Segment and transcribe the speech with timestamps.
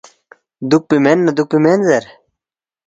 [0.69, 2.05] دُوکپی مین نہ دُوکپی مین زیر